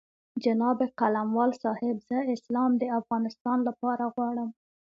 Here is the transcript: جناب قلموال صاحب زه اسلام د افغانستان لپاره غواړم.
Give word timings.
جناب 0.43 0.79
قلموال 0.99 1.51
صاحب 1.63 1.95
زه 2.09 2.17
اسلام 2.35 2.71
د 2.81 2.83
افغانستان 2.99 3.57
لپاره 3.67 4.03
غواړم. 4.15 4.49